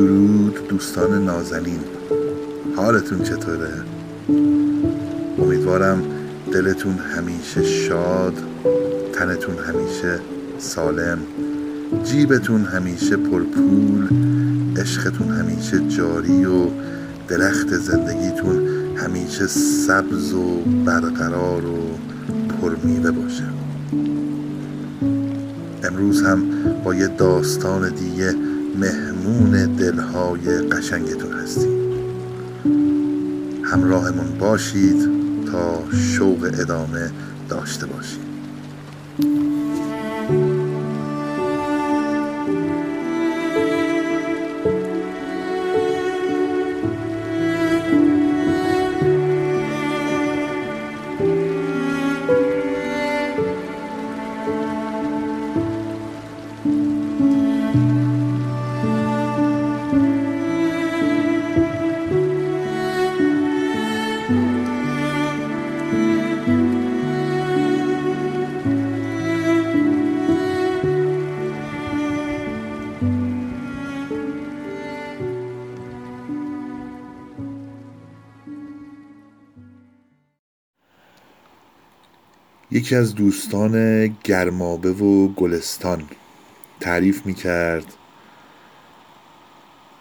درود 0.00 0.68
دوستان 0.68 1.24
نازنین 1.24 1.80
حالتون 2.76 3.22
چطوره؟ 3.22 3.72
امیدوارم 5.38 6.02
دلتون 6.52 6.98
همیشه 6.98 7.64
شاد 7.64 8.34
تنتون 9.12 9.54
همیشه 9.58 10.20
سالم 10.58 11.18
جیبتون 12.04 12.64
همیشه 12.64 13.16
پرپول 13.16 14.08
عشقتون 14.76 15.28
همیشه 15.28 15.88
جاری 15.88 16.44
و 16.44 16.66
درخت 17.28 17.74
زندگیتون 17.74 18.68
همیشه 18.96 19.46
سبز 19.46 20.32
و 20.32 20.60
برقرار 20.84 21.66
و 21.66 21.78
پرمیوه 22.60 23.10
باشه 23.10 23.44
امروز 25.84 26.22
هم 26.22 26.42
با 26.84 26.94
یه 26.94 27.06
داستان 27.06 27.88
دیگه 27.88 28.34
مهمون 28.78 29.76
دلهای 29.76 30.58
قشنگتون 30.58 31.32
هستیم. 31.32 31.80
همراهمون 33.64 34.38
باشید 34.38 35.08
تا 35.52 35.82
شوق 35.92 36.50
ادامه 36.60 37.10
داشته 37.48 37.86
باشید 37.86 38.20
یکی 82.72 82.96
از 82.96 83.14
دوستان 83.14 84.06
گرمابه 84.24 84.92
و 84.92 85.28
گلستان 85.28 86.04
تعریف 86.80 87.26
می 87.26 87.34
کرد 87.34 87.94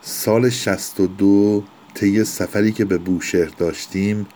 سال 0.00 0.50
شست 0.50 1.00
و 1.00 1.06
دو 1.06 1.64
طی 1.94 2.24
سفری 2.24 2.72
که 2.72 2.84
به 2.84 2.98
بوشهر 2.98 3.48
داشتیم 3.58 4.26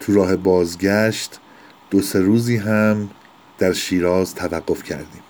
تو 0.00 0.14
راه 0.14 0.36
بازگشت 0.36 1.40
دو 1.90 2.02
سه 2.02 2.20
روزی 2.20 2.56
هم 2.56 3.10
در 3.58 3.72
شیراز 3.72 4.34
توقف 4.34 4.82
کردیم. 4.82 5.22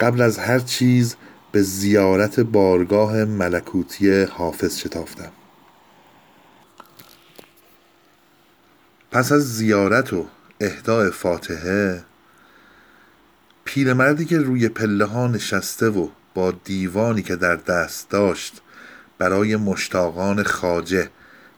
قبل 0.00 0.20
از 0.20 0.38
هر 0.38 0.58
چیز 0.58 1.16
به 1.52 1.62
زیارت 1.62 2.40
بارگاه 2.40 3.24
ملکوتی 3.24 4.22
حافظ 4.22 4.78
شتافتم. 4.78 5.32
پس 9.14 9.32
از 9.32 9.56
زیارت 9.56 10.12
و 10.12 10.26
اهدای 10.60 11.10
فاتحه 11.10 12.04
پیرمردی 13.64 14.24
که 14.24 14.38
روی 14.38 14.68
پله 14.68 15.04
ها 15.04 15.26
نشسته 15.26 15.88
و 15.88 16.08
با 16.34 16.50
دیوانی 16.50 17.22
که 17.22 17.36
در 17.36 17.56
دست 17.56 18.10
داشت 18.10 18.60
برای 19.18 19.56
مشتاقان 19.56 20.42
خاجه 20.42 21.10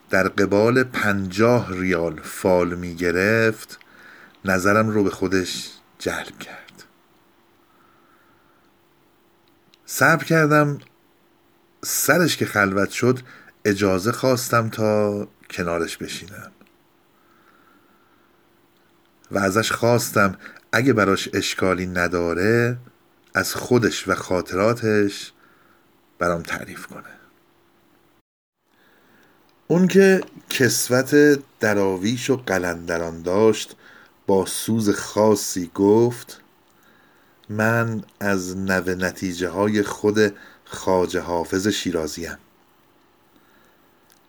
در 0.09 0.27
قبال 0.27 0.83
پنجاه 0.83 1.79
ریال 1.79 2.19
فال 2.23 2.75
می 2.75 2.95
گرفت 2.95 3.79
نظرم 4.45 4.89
رو 4.89 5.03
به 5.03 5.09
خودش 5.09 5.69
جلب 5.99 6.39
کرد. 6.39 6.83
صبر 9.85 10.23
کردم 10.23 10.79
سرش 11.83 12.37
که 12.37 12.45
خلوت 12.45 12.89
شد 12.89 13.19
اجازه 13.65 14.11
خواستم 14.11 14.69
تا 14.69 15.27
کنارش 15.49 15.97
بشینم. 15.97 16.51
و 19.31 19.37
ازش 19.37 19.71
خواستم 19.71 20.35
اگه 20.71 20.93
براش 20.93 21.29
اشکالی 21.33 21.87
نداره 21.87 22.77
از 23.33 23.55
خودش 23.55 24.07
و 24.07 24.15
خاطراتش 24.15 25.31
برام 26.19 26.43
تعریف 26.43 26.85
کنه. 26.85 27.03
اون 29.67 29.87
که 29.87 30.21
کسوت 30.49 31.39
دراویش 31.59 32.29
و 32.29 32.37
قلندران 32.37 33.21
داشت 33.21 33.75
با 34.27 34.45
سوز 34.45 34.89
خاصی 34.89 35.71
گفت 35.75 36.41
من 37.49 38.03
از 38.19 38.57
نوه 38.57 38.95
نتیجه 38.95 39.49
های 39.49 39.83
خود 39.83 40.33
خاج 40.65 41.17
حافظ 41.17 41.67
شیرازیم 41.67 42.37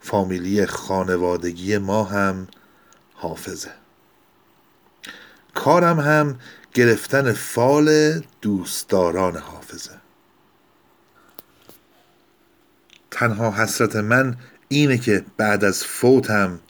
فامیلی 0.01 0.67
خانوادگی 0.67 1.79
ما 1.79 2.05
هم 2.05 2.49
حافظه. 3.15 3.71
کارم 5.59 6.01
هم 6.01 6.39
گرفتن 6.75 7.33
فال 7.33 8.21
دوستداران 8.43 9.37
حافظه. 9.37 9.91
تنها 13.11 13.51
حسرت 13.51 13.97
من 13.97 14.37
اینه 14.69 14.99
که 14.99 15.25
بعد 15.37 15.65
از 15.65 15.85
فوتم 15.85 16.61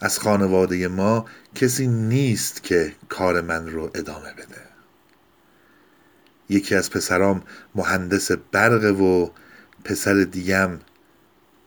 از 0.00 0.18
خانواده 0.18 0.88
ما 0.88 1.24
کسی 1.54 1.86
نیست 1.86 2.62
که 2.62 2.92
کار 3.08 3.40
من 3.40 3.66
رو 3.66 3.90
ادامه 3.94 4.32
بده. 4.32 4.62
یکی 6.48 6.74
از 6.74 6.90
پسرام 6.90 7.42
مهندس 7.74 8.32
برقه 8.32 8.90
و 8.90 9.28
پسر 9.84 10.14
دیگم 10.14 10.70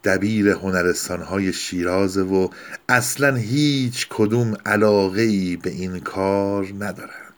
دبیر 0.03 0.49
هنرستانهای 0.49 1.53
شیراز 1.53 2.17
و 2.17 2.49
اصلا 2.89 3.35
هیچ 3.35 4.07
کدوم 4.09 4.57
علاقه 4.65 5.21
ای 5.21 5.55
به 5.55 5.69
این 5.69 5.99
کار 5.99 6.65
ندارن. 6.79 7.33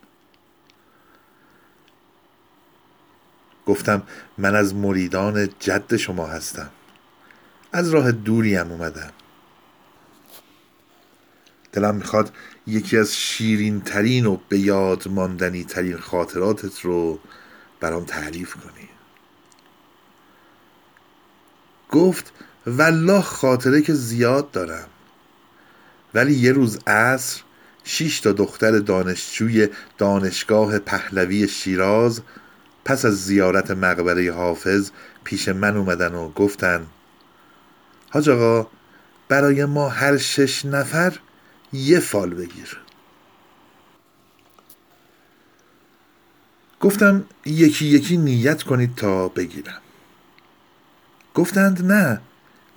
گفتم 3.65 4.03
من 4.37 4.55
از 4.55 4.75
مریدان 4.75 5.49
جد 5.59 5.95
شما 5.95 6.27
هستم. 6.27 6.69
از 7.71 7.89
راه 7.89 8.11
دوری 8.11 8.55
هم 8.55 8.71
اومدم. 8.71 9.11
دلم 11.71 11.95
می‌خواد 11.95 12.33
یکی 12.67 12.97
از 12.97 13.15
شیرین 13.15 13.81
ترین 13.81 14.25
و 14.25 14.37
به 14.49 14.59
یاد 14.59 15.07
ماندنی 15.07 15.63
ترین 15.63 15.97
خاطراتت 15.97 16.79
رو 16.79 17.19
برام 17.79 18.03
تعریف 18.05 18.53
کنی. 18.53 18.89
گفت 21.91 22.33
والله 22.67 23.21
خاطره 23.21 23.81
که 23.81 23.93
زیاد 23.93 24.51
دارم. 24.51 24.87
ولی 26.13 26.33
یه 26.33 26.51
روز 26.51 26.79
عصر 26.87 27.41
شیش 27.83 28.19
تا 28.19 28.31
دختر 28.31 28.79
دانشجوی 28.79 29.69
دانشگاه 29.97 30.79
پهلوی 30.79 31.47
شیراز 31.47 32.21
پس 32.85 33.05
از 33.05 33.25
زیارت 33.25 33.71
مقبره 33.71 34.33
حافظ 34.33 34.91
پیش 35.23 35.49
من 35.49 35.77
اومدن 35.77 36.15
و 36.15 36.29
گفتن 36.29 36.87
حاج 38.09 38.29
آقا 38.29 38.69
برای 39.27 39.65
ما 39.65 39.89
هر 39.89 40.17
شش 40.17 40.65
نفر 40.65 41.19
یه 41.73 41.99
فال 41.99 42.33
بگیر. 42.33 42.79
گفتم 46.79 47.25
یکی 47.45 47.85
یکی 47.85 48.17
نیت 48.17 48.63
کنید 48.63 48.95
تا 48.95 49.27
بگیرم. 49.27 49.81
گفتند 51.33 51.91
نه 51.91 52.21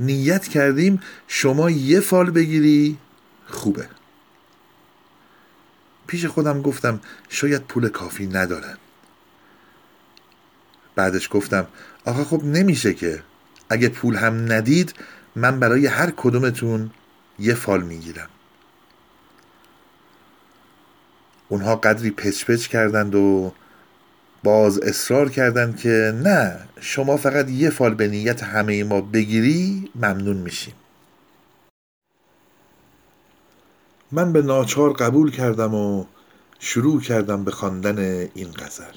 نیت 0.00 0.48
کردیم 0.48 1.00
شما 1.28 1.70
یه 1.70 2.00
فال 2.00 2.30
بگیری 2.30 2.98
خوبه. 3.46 3.88
پیش 6.06 6.26
خودم 6.26 6.62
گفتم 6.62 7.00
شاید 7.28 7.62
پول 7.62 7.88
کافی 7.88 8.26
ندارن. 8.26 8.76
بعدش 10.94 11.28
گفتم 11.32 11.66
آخه 12.04 12.24
خب 12.24 12.44
نمیشه 12.44 12.94
که 12.94 13.22
اگه 13.68 13.88
پول 13.88 14.16
هم 14.16 14.52
ندید 14.52 14.94
من 15.36 15.60
برای 15.60 15.86
هر 15.86 16.10
کدومتون 16.16 16.90
یه 17.38 17.54
فال 17.54 17.82
می‌گیرم. 17.82 18.28
اونها 21.48 21.76
قدری 21.76 22.10
پچ 22.10 22.44
پچ 22.44 22.66
کردند 22.66 23.14
و 23.14 23.52
باز 24.48 24.78
اصرار 24.78 25.28
کردند 25.28 25.76
که 25.76 26.12
نه 26.24 26.56
شما 26.80 27.16
فقط 27.16 27.50
یه 27.50 27.70
فال 27.70 27.94
به 27.94 28.08
نیت 28.08 28.42
همه 28.42 28.84
ما 28.84 29.00
بگیری 29.00 29.90
ممنون 29.94 30.36
میشیم. 30.36 30.74
من 34.12 34.32
به 34.32 34.42
ناچار 34.42 34.92
قبول 34.92 35.30
کردم 35.30 35.74
و 35.74 36.04
شروع 36.58 37.00
کردم 37.00 37.44
به 37.44 37.50
خواندن 37.50 37.98
این 38.34 38.48
غزل. 38.58 38.96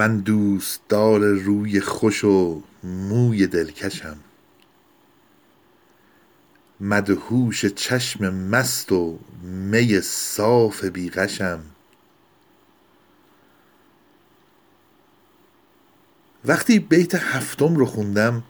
من 0.00 0.18
دوستدار 0.18 1.20
روی 1.20 1.80
خوش 1.80 2.24
و 2.24 2.62
موی 2.84 3.46
دلکشم. 3.46 4.16
مدهوش 6.80 7.66
چشم 7.66 8.34
مست 8.34 8.92
و 8.92 9.18
می 9.42 10.00
صاف 10.00 10.84
بی 10.84 11.10
غشم. 11.10 11.60
وقتی 16.44 16.78
بیت 16.78 17.14
هفتم 17.14 17.76
رو 17.76 17.86
خوندم 17.86 18.42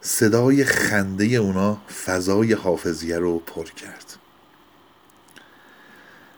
صدای 0.00 0.64
خنده 0.64 1.24
اونا 1.24 1.74
فضای 2.04 2.52
حافظیه 2.52 3.18
رو 3.18 3.38
پر 3.38 3.64
کرد. 3.64 4.16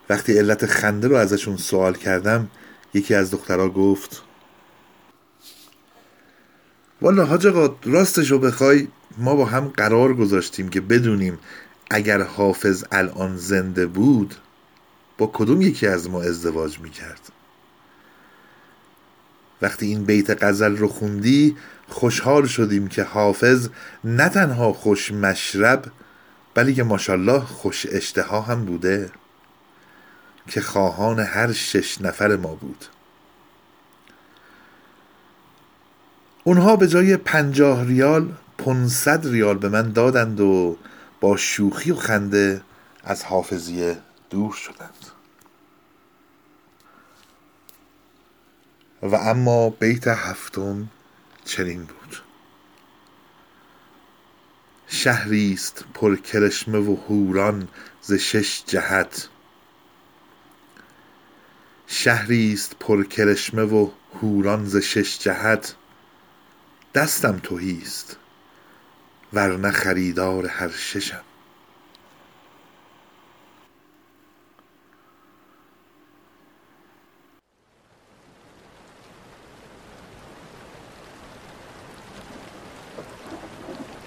وقتی 0.09 0.39
علت 0.39 0.67
خنده 0.67 1.09
رو 1.09 1.17
ازشون 1.17 1.57
سوال 1.57 1.95
کردم 1.95 2.49
یکی 2.95 3.15
از 3.15 3.31
دخترها 3.31 3.69
گفت 3.69 4.30
والا 7.03 7.25
حاج 7.25 7.47
آقا 7.47 7.77
راستش 7.85 8.31
رو 8.31 8.39
بخوای 8.39 8.89
ما 9.19 9.35
با 9.35 9.45
هم 9.45 9.69
قرار 9.69 10.15
گذاشتیم 10.15 10.69
که 10.69 10.81
بدونیم 10.81 11.39
اگر 11.91 12.23
حافظ 12.23 12.85
الان 12.93 13.37
زنده 13.37 13.87
بود 13.87 14.35
با 15.19 15.31
کدوم 15.33 15.63
یکی 15.63 15.87
از 15.87 16.11
ما 16.11 16.23
ازدواج 16.23 16.79
می‌کرد؟ 16.79 17.21
وقتی 19.63 19.87
این 19.87 20.05
بیت 20.05 20.43
غزل 20.43 20.77
رو 20.77 20.89
خوندی 20.89 21.57
خوشحال 21.89 22.47
شدیم 22.47 22.89
که 22.89 23.03
حافظ 23.03 23.69
نه 24.05 24.29
تنها 24.29 24.73
خوش 24.73 25.13
مشرب 25.13 25.85
بلی 26.55 26.75
که 26.75 26.83
ماشالله 26.83 27.41
خوش 27.41 27.87
اشتها 27.91 28.41
هم 28.41 28.65
بوده 28.65 29.11
که 30.49 30.61
خواهان 30.61 31.21
هر 31.21 31.53
شش 31.53 32.01
نفر 32.01 32.37
ما 32.37 32.55
بود. 32.55 32.85
اونها 36.45 36.77
به 36.77 36.89
جای 36.89 37.17
پنجاه 37.17 37.85
ریال 37.85 38.33
پونصد 38.59 39.27
ریال 39.27 39.59
به 39.59 39.69
من 39.69 39.93
دادند 39.93 40.41
و 40.41 40.77
با 41.21 41.37
شوخی 41.37 41.91
و 41.91 41.97
خنده 41.97 42.63
از 43.05 43.25
حافظیه 43.25 43.99
دور 44.31 44.53
شدند. 44.53 45.07
و 49.03 49.15
اما 49.15 49.71
بیت 49.71 50.09
هفتم 50.09 50.89
چنین 51.45 51.85
بود. 51.85 52.23
شهری 54.87 55.53
است 55.53 55.85
پر 55.95 56.17
کرشمه 56.17 56.79
و 56.79 56.97
حوران 56.97 57.69
ز 58.03 58.13
شش 58.13 58.63
جهت. 58.67 59.29
شهری 61.87 62.53
است 62.53 62.77
پر 62.81 63.05
کرشمه 63.05 63.63
و 63.63 63.91
حوران 64.21 64.65
ز 64.65 64.77
شش 64.77 65.19
جهت. 65.19 65.75
دستم 66.95 67.39
تهی 67.39 67.79
است 67.83 68.17
ورنه 69.33 69.71
خریدار 69.71 70.47
هر 70.47 70.69
ششم. 70.69 71.25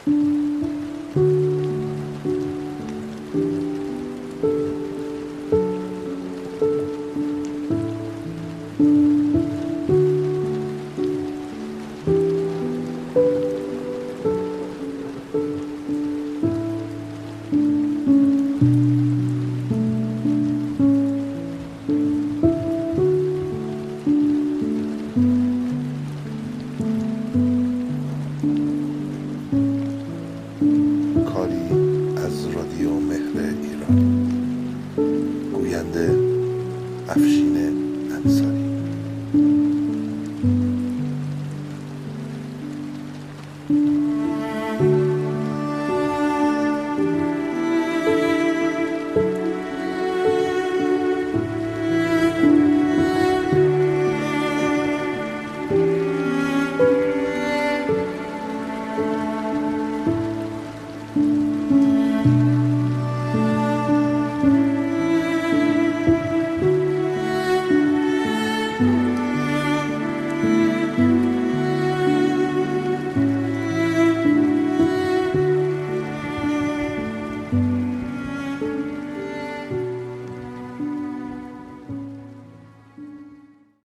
کاری 0.05 0.42
afshi 37.13 37.52